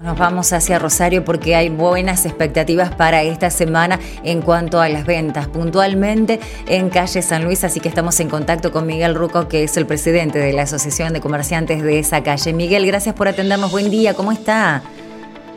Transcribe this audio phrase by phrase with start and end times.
[0.00, 5.04] Nos vamos hacia Rosario porque hay buenas expectativas para esta semana en cuanto a las
[5.04, 9.62] ventas, puntualmente en calle San Luis, así que estamos en contacto con Miguel Ruco, que
[9.62, 12.54] es el presidente de la Asociación de Comerciantes de esa calle.
[12.54, 14.82] Miguel, gracias por atendernos, buen día, ¿cómo está?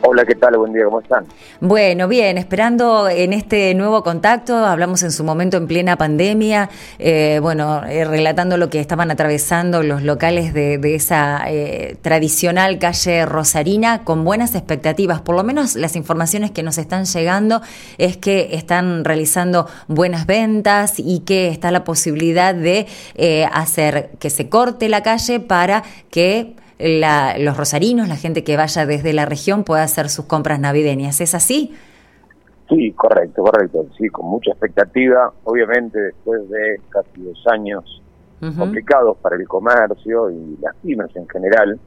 [0.06, 0.58] Hola, ¿qué tal?
[0.58, 1.24] Buen día, ¿cómo están?
[1.60, 6.68] Bueno, bien, esperando en este nuevo contacto, hablamos en su momento en plena pandemia,
[6.98, 13.24] eh, bueno, eh, relatando lo que estaban atravesando los locales de, esa eh, tradicional calle
[13.24, 17.62] Rosarina, con buenas expectativas, por lo menos las informaciones que nos están llegando
[17.96, 22.86] es que están realizando buenas ventas y que está la posibilidad de
[23.50, 29.12] hacer que se corte la calle para que los rosarinos, la gente que vaya desde
[29.12, 31.20] la región pueda hacer sus compras navideñas.
[31.20, 31.74] ¿Es así?
[32.68, 33.86] Sí, correcto, correcto.
[33.98, 35.32] Sí, con mucha expectativa.
[35.44, 38.00] Obviamente, después de casi dos años
[38.58, 41.78] complicados para el comercio y las pymes en general,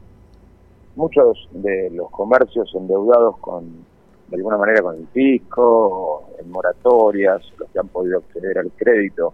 [0.95, 3.85] muchos de los comercios endeudados con,
[4.27, 9.33] de alguna manera, con el fisco, en moratorias, los que han podido acceder al crédito,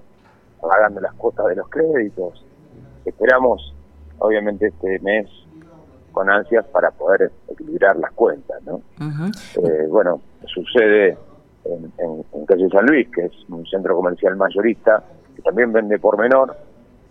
[0.62, 2.44] pagando las cuotas de los créditos.
[3.06, 3.74] Esperamos,
[4.20, 5.28] obviamente, este mes
[6.14, 8.82] con ansias para poder equilibrar las cuentas, ¿no?
[9.00, 11.18] Eh, bueno, sucede
[11.66, 11.92] en,
[12.46, 15.04] Calle San Luis, que es un centro comercial mayorista,
[15.36, 16.56] que también vende por menor,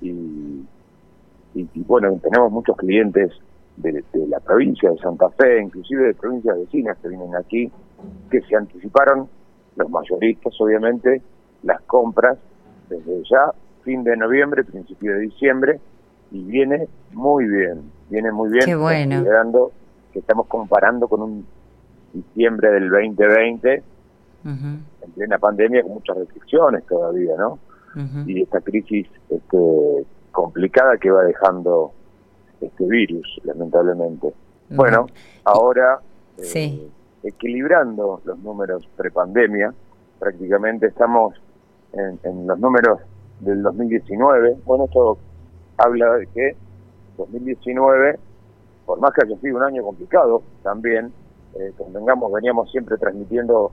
[0.00, 0.64] y,
[1.86, 3.32] bueno, tenemos muchos clientes
[3.76, 7.70] de, la provincia de Santa Fe, inclusive de provincias vecinas que vienen aquí,
[8.30, 9.28] que se anticiparon,
[9.76, 11.22] los mayoristas obviamente,
[11.62, 12.38] las compras
[12.88, 13.52] desde ya,
[13.84, 15.80] fin de noviembre, principio de diciembre,
[16.32, 19.16] y viene muy bien, viene muy bien, Qué bueno.
[19.16, 19.72] considerando
[20.12, 21.46] que estamos comparando con un
[22.12, 23.82] diciembre del 2020,
[24.44, 27.58] en plena pandemia, con muchas restricciones todavía, ¿no?
[28.26, 31.92] Y esta crisis este, complicada que va dejando
[32.60, 34.32] este virus, lamentablemente.
[34.70, 35.06] Bueno,
[35.44, 36.00] ahora
[36.38, 36.88] eh,
[37.22, 39.74] equilibrando los números prepandemia,
[40.18, 41.34] prácticamente estamos
[41.92, 43.00] en, en los números
[43.40, 44.56] del 2019.
[44.64, 45.18] Bueno, esto
[45.84, 46.56] habla de que
[47.16, 48.18] 2019,
[48.86, 51.12] por más que haya sido un año complicado, también,
[51.54, 53.72] eh, convengamos, veníamos siempre transmitiendo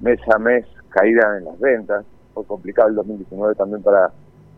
[0.00, 2.04] mes a mes caída en las ventas,
[2.34, 4.10] fue complicado el 2019 también para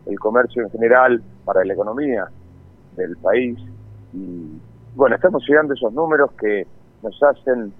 [0.05, 2.27] el comercio en general, para la economía
[2.95, 3.57] del país,
[4.13, 4.59] y
[4.95, 6.65] bueno, estamos llegando esos números que
[7.03, 7.73] nos hacen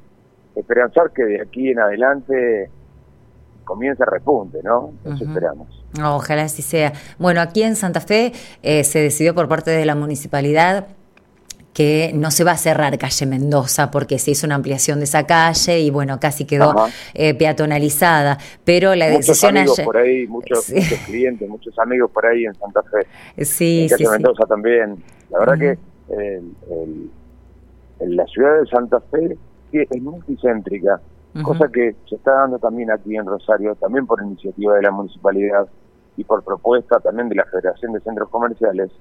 [0.55, 2.69] esperanzar que de aquí en adelante
[3.65, 4.93] comienza el repunte, ¿no?
[5.03, 5.67] Eso esperamos.
[6.01, 6.93] Ojalá así sea.
[7.19, 8.31] Bueno, aquí en Santa Fe
[8.63, 10.87] eh, se decidió por parte de la municipalidad
[11.73, 15.27] que no se va a cerrar calle Mendoza porque se hizo una ampliación de esa
[15.27, 16.73] calle y bueno, casi quedó
[17.13, 20.71] eh, peatonalizada, pero la muchos decisión amigos por ahí, muchos,
[21.05, 23.43] clientes, muchos amigos por ahí en Santa Fe.
[23.43, 25.03] Sí, en calle Mendoza también.
[25.29, 25.77] La verdad que
[26.17, 27.11] el,
[27.99, 29.37] la ciudad de Santa Fe
[29.71, 31.01] es multicéntrica,
[31.43, 35.67] cosa que se está dando también aquí en Rosario, también por iniciativa de la municipalidad
[36.17, 38.91] y por propuesta también de la Federación de Centros Comerciales,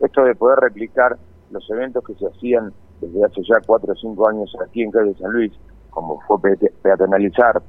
[0.00, 1.16] esto de poder replicar
[1.50, 5.14] los eventos que se hacían desde hace ya cuatro o cinco años aquí en Calle
[5.18, 5.52] San Luis,
[5.90, 6.38] como fue
[6.82, 7.62] peatonalizar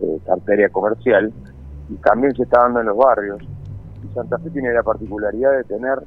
[0.00, 1.32] eh, arteria comercial,
[1.88, 3.42] y también se está dando en los barrios.
[4.04, 6.02] Y Santa Fe tiene la particularidad de tener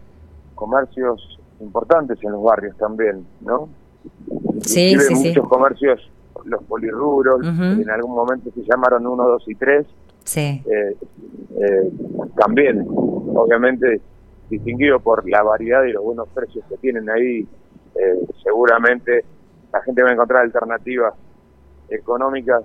[0.55, 3.69] comercios importantes en los barrios también, ¿no?
[4.61, 6.09] Sí, sí, muchos comercios,
[6.47, 9.87] los polirruros, en algún momento se llamaron 1, 2 y 3,
[10.27, 10.61] Sí.
[10.69, 10.97] Eh,
[11.57, 11.91] eh,
[12.35, 14.01] también, obviamente,
[14.49, 17.47] distinguido por la variedad y los buenos precios que tienen ahí,
[17.95, 19.23] eh, seguramente
[19.71, 21.13] la gente va a encontrar alternativas
[21.89, 22.63] económicas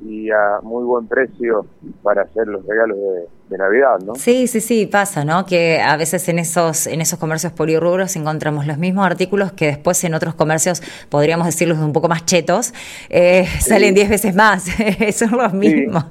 [0.00, 1.66] y a muy buen precio
[2.02, 4.14] para hacer los regalos de, Navidad, ¿no?
[4.16, 5.46] Sí, sí, sí, pasa, ¿no?
[5.46, 10.02] Que a veces en esos en esos comercios polirrubros encontramos los mismos artículos que después
[10.04, 12.74] en otros comercios, podríamos decirlos un poco más chetos,
[13.08, 14.64] eh, salen 10 veces más.
[15.14, 16.04] Son los mismos.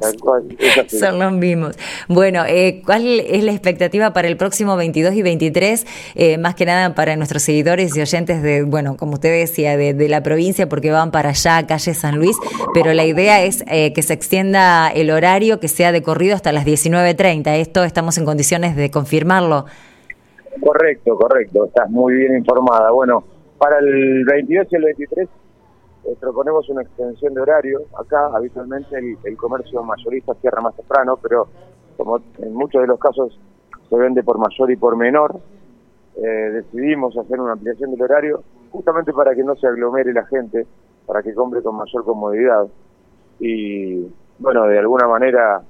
[0.87, 1.75] Son los mismos.
[2.07, 5.85] Bueno, eh, ¿cuál es la expectativa para el próximo 22 y 23?
[6.15, 9.93] Eh, más que nada para nuestros seguidores y oyentes de, bueno, como usted decía, de,
[9.93, 12.37] de la provincia, porque van para allá, calle San Luis,
[12.73, 16.51] pero la idea es eh, que se extienda el horario, que sea de corrido hasta
[16.51, 17.24] las 19.30.
[17.25, 19.65] Esto estamos en condiciones de confirmarlo.
[20.63, 21.65] Correcto, correcto.
[21.65, 22.91] Estás muy bien informada.
[22.91, 23.23] Bueno,
[23.57, 25.27] para el 22 y el 23
[26.05, 27.81] eh, proponemos una extensión de horario.
[27.99, 31.47] Acá habitualmente el, comercio mayorista cierra más temprano, pero
[31.97, 33.39] como en muchos de los casos
[33.89, 35.39] se vende por mayor y por menor,
[36.17, 40.67] eh, decidimos hacer una ampliación del horario justamente para que no se aglomere la gente,
[41.07, 42.67] para que compre con mayor comodidad
[43.39, 44.05] y,
[44.37, 45.63] bueno, de alguna manera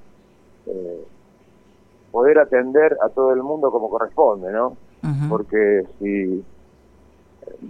[0.67, 1.05] eh,
[2.15, 4.77] poder atender a todo el mundo como corresponde, ¿no?
[5.27, 6.41] Porque si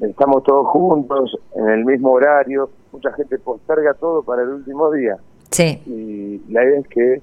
[0.01, 5.17] estamos todos juntos en el mismo horario, mucha gente posterga todo para el último día.
[5.49, 5.81] Sí.
[5.87, 7.21] Y la idea es que,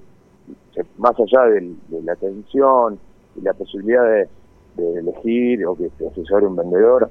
[0.98, 2.98] más allá de, la atención
[3.36, 4.28] y la posibilidad de,
[4.98, 7.08] elegir o que se asesore un vendedor,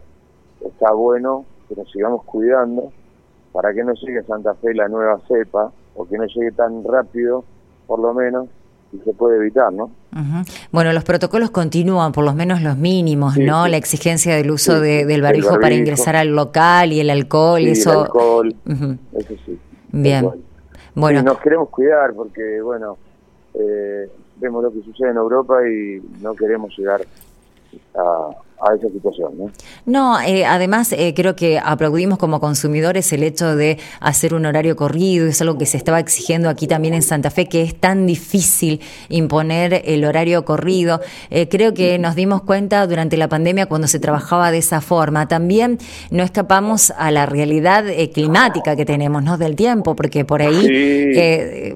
[0.59, 2.91] está bueno que nos sigamos cuidando
[3.53, 6.83] para que no llegue a Santa Fe la nueva cepa o que no llegue tan
[6.83, 7.45] rápido,
[7.87, 8.49] por lo menos,
[8.93, 9.91] y se puede evitar, ¿no?
[10.71, 13.67] Bueno, los protocolos continúan, por lo menos los mínimos, ¿no?
[13.67, 17.91] La exigencia del uso del barbijo, para ingresar al local y el alcohol, eso.
[17.91, 18.55] El alcohol,
[19.13, 19.59] eso sí.
[19.91, 20.29] Bien.
[20.93, 21.23] Bueno.
[21.23, 22.97] nos queremos cuidar porque, bueno,
[23.53, 27.01] eh, vemos lo que sucede en Europa y no queremos llegar
[27.95, 28.29] a,
[28.61, 29.33] a esa situación.
[29.37, 29.51] ¿no?
[29.85, 34.75] No, eh, además eh, creo que aplaudimos como consumidores el hecho de hacer un horario
[34.75, 38.05] corrido, es algo que se estaba exigiendo aquí también en Santa Fe, que es tan
[38.05, 41.01] difícil imponer el horario corrido.
[41.29, 45.27] Eh, creo que nos dimos cuenta durante la pandemia cuando se trabajaba de esa forma.
[45.27, 45.77] También
[46.11, 49.37] no escapamos a la realidad climática que tenemos, ¿no?
[49.37, 50.65] Del tiempo, porque por ahí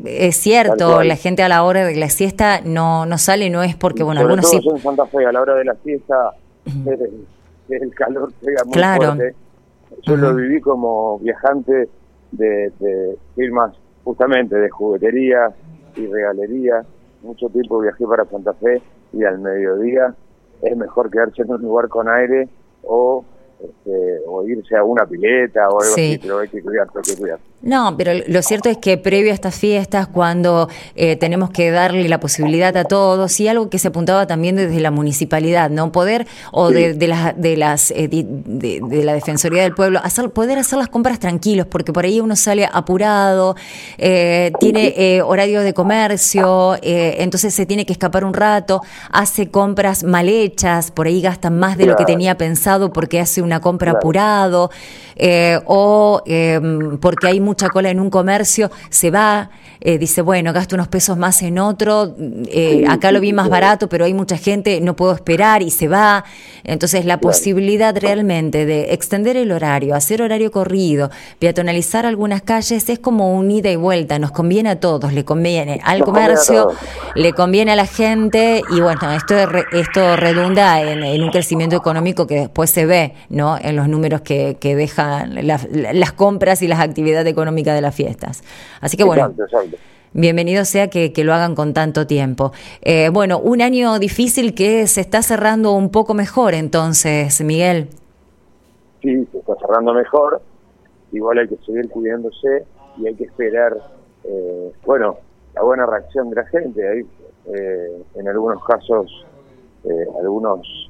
[0.05, 3.75] es cierto, la gente a la hora de la siesta no, no sale, no es
[3.75, 4.59] porque, bueno, algunos sí.
[4.63, 6.31] en Santa Fe a la hora de la siesta
[7.69, 9.35] el, calor pega muy fuerte.
[10.03, 11.89] Yo lo viví como viajante
[12.31, 13.73] de, firmas
[14.03, 15.53] justamente de juguetería
[15.95, 16.85] y regalería.
[17.23, 18.81] Mucho tiempo viajé para Santa Fe
[19.13, 20.13] y al mediodía
[20.61, 22.47] es mejor quedarse en un lugar con aire
[22.83, 23.23] o
[23.59, 27.15] este, o irse a una pileta o algo así, pero hay que cuidar, hay que
[27.15, 27.39] cuidar.
[27.65, 32.07] No, pero lo cierto es que previo a estas fiestas, cuando eh, tenemos que darle
[32.07, 35.91] la posibilidad a todos, y algo que se apuntaba también desde la municipalidad, ¿no?
[35.91, 40.59] Poder, o de, de, las, de, las, eh, de, la Defensoría del Pueblo, hacer, poder
[40.59, 43.55] hacer las compras tranquilos, porque por ahí uno sale apurado,
[43.97, 50.29] eh, tiene horario de comercio, entonces se tiene que escapar un rato, hace compras mal
[50.29, 54.69] hechas, por ahí gasta más de lo que tenía pensado porque hace una compra apurado,
[55.65, 56.21] o
[57.01, 59.49] porque hay mucha cola en un comercio, se va,
[59.79, 62.13] eh, dice, bueno, gasto unos pesos más en otro,
[62.47, 65.87] eh, acá lo vi más barato, pero hay mucha gente, no puedo esperar y se
[65.87, 66.25] va.
[66.65, 72.99] Entonces, la posibilidad realmente de extender el horario, hacer horario corrido, peatonalizar algunas calles, es
[72.99, 76.73] como un ida y vuelta, nos conviene a todos, le conviene al comercio,
[77.15, 79.35] le conviene a la gente y bueno, esto,
[79.71, 83.57] esto redunda en, un crecimiento económico que después se ve, ¿no?
[83.61, 88.43] En los números que, que dejan las compras y las actividades económica de las fiestas.
[88.81, 89.33] Así que bueno.
[90.17, 92.53] Bienvenido sea que, lo hagan con tanto tiempo.
[92.81, 97.89] Eh, bueno, un año difícil que se está cerrando un poco mejor entonces, Miguel.
[99.01, 100.41] Sí, se está cerrando mejor.
[101.11, 102.63] Igual hay que seguir cuidándose
[102.97, 103.75] y hay que esperar,
[104.23, 105.17] eh, bueno,
[105.53, 106.87] la buena reacción de la gente.
[106.87, 107.05] Hay,
[107.53, 109.25] eh, en algunos casos,
[110.17, 110.89] algunos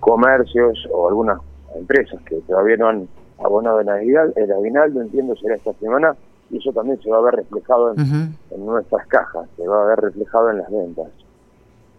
[0.00, 1.40] comercios o algunas
[1.74, 3.08] empresas que todavía no han
[3.42, 6.14] abonado en el aguinaldo, entiendo, será esta semana,
[6.50, 10.00] y eso también se va a ver reflejado en, nuestras cajas, se va a ver
[10.00, 11.06] reflejado en las ventas.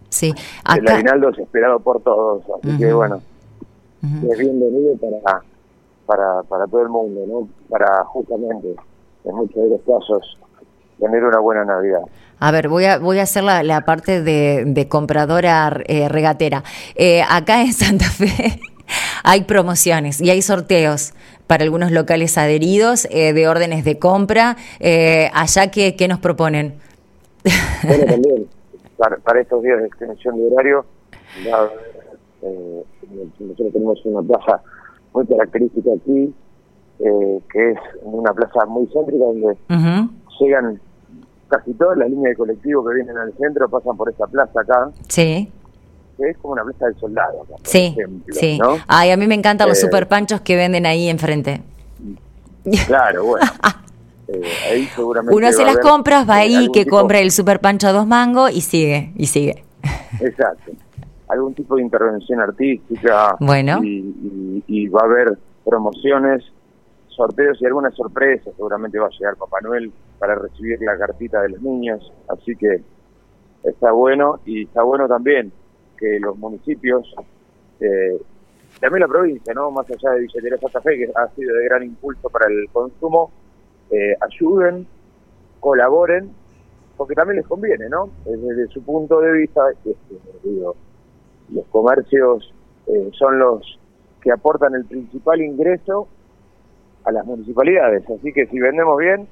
[0.08, 0.32] Sí,
[0.76, 3.22] El aguinaldo es esperado por todos, así que bueno,
[4.02, 5.42] es bienvenido para,
[6.06, 7.48] para, para todo el mundo, ¿no?
[7.68, 8.74] Para justamente,
[9.24, 10.38] en muchos de los casos,
[10.98, 12.02] tener una buena Navidad.
[12.38, 16.62] A ver, voy a, voy a hacer la, parte de, compradora eh, regatera.
[16.94, 18.60] Eh, acá en Santa Fe
[19.22, 21.14] hay promociones y hay sorteos
[21.46, 24.56] para algunos locales adheridos eh, de órdenes de compra.
[24.80, 26.74] Eh, allá, ¿qué, ¿qué, nos proponen?
[27.84, 28.46] Bueno, también,
[28.96, 30.84] para, estos días de extensión de horario,
[31.44, 32.84] eh,
[33.40, 34.62] nosotros tenemos una plaza
[35.12, 36.34] muy característica aquí,
[36.98, 39.56] que es una plaza muy céntrica donde
[40.40, 40.80] llegan
[41.48, 44.90] casi todas las líneas de colectivo que vienen al centro, pasan por esta plaza acá.
[45.08, 45.52] Sí
[46.30, 47.46] es como una plaza del soldado.
[47.62, 47.96] sí,
[48.30, 48.58] sí.
[48.86, 51.62] Ay, a mí me encantan los eh, super panchos que venden ahí enfrente.
[52.86, 53.44] Claro, bueno.
[54.28, 57.92] Eh, ahí seguramente Uno hace las compras, va ahí que compra el super pancho a
[57.92, 59.64] dos mangos y sigue, y sigue.
[60.20, 60.72] Exacto.
[61.28, 63.36] Algún tipo de intervención artística.
[63.40, 63.80] Bueno.
[63.82, 66.44] Y, va a haber promociones,
[67.08, 68.54] sorteos y algunas sorpresas.
[68.54, 72.12] Seguramente va a llegar Papá Noel para recibir la cartita de los niños.
[72.28, 72.80] Así que
[73.64, 75.52] está bueno y está bueno también
[76.02, 77.14] que los municipios,
[77.78, 78.20] eh,
[78.80, 81.84] también la provincia, no más allá de Villa Santa Fe, que ha sido de gran
[81.84, 83.30] impulso para el consumo,
[83.88, 84.84] eh, ayuden,
[85.60, 86.32] colaboren,
[86.96, 88.10] porque también les conviene, ¿no?
[88.24, 89.94] Desde su punto de vista, este,
[90.42, 90.74] digo,
[91.50, 92.52] los comercios
[92.88, 93.78] eh, son los
[94.20, 96.08] que aportan el principal ingreso
[97.04, 99.28] a las municipalidades, así que si vendemos bien,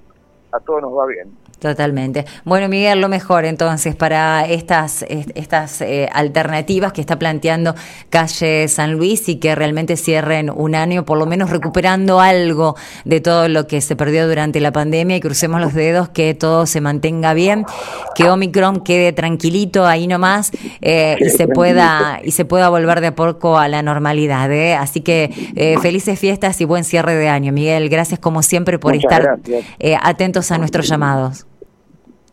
[0.52, 1.30] a todos nos va bien.
[1.60, 2.24] Totalmente.
[2.46, 7.74] Bueno, Miguel, lo mejor entonces para estas, estas eh, alternativas que está planteando
[8.08, 13.20] Calle San Luis y que realmente cierren un año, por lo menos recuperando algo de
[13.20, 16.80] todo lo que se perdió durante la pandemia y crucemos los dedos que todo se
[16.80, 17.66] mantenga bien,
[18.14, 23.08] que Omicron quede tranquilito ahí nomás eh, y se pueda y se pueda volver de
[23.08, 24.50] a poco a la normalidad.
[24.50, 24.74] ¿eh?
[24.74, 27.90] Así que felices fiestas y buen cierre de año, Miguel.
[27.90, 29.38] Gracias como siempre por estar
[30.02, 31.49] atentos a nuestros llamados.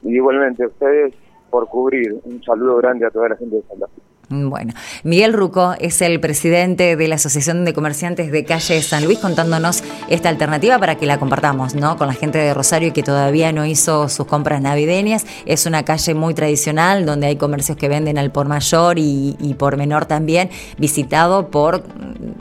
[0.08, 1.14] Igualmente, ustedes
[1.50, 2.20] por cubrir.
[2.24, 4.07] Un saludo grande a toda la gente de Santa Fe.
[4.30, 9.20] Bueno, Miguel Ruco es el presidente de la Asociación de Comerciantes de Calle San Luis
[9.20, 11.96] contándonos esta alternativa para que la compartamos, ¿no?
[11.96, 15.26] Con la gente de Rosario que todavía no hizo sus compras navideñas.
[15.46, 19.78] Es una calle muy tradicional donde hay comercios que venden al por mayor y, por
[19.78, 21.86] menor también, visitado por,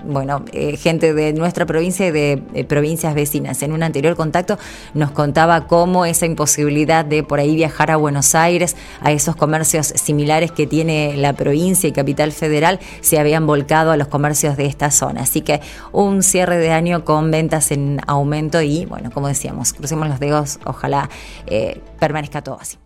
[0.05, 3.63] bueno, eh, gente de nuestra provincia y de eh, provincias vecinas.
[3.63, 4.59] En un anterior contacto
[4.93, 9.87] nos contaba cómo esa imposibilidad de por ahí viajar a Buenos Aires, a esos comercios
[9.87, 11.35] similares que tiene la
[11.85, 15.23] y Capital Federal se habían volcado a los comercios de esta zona.
[15.23, 15.61] Así que
[15.93, 20.59] un cierre de año con ventas en aumento y, bueno, como decíamos, crucemos los dedos,
[20.65, 21.09] ojalá
[21.47, 22.77] eh, permanezca todo así.